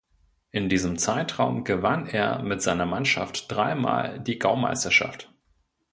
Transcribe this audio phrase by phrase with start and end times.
[0.49, 5.31] In diesem Zeitraum gewann er mit seiner Mannschaft dreimal die Gaumeisterschaft.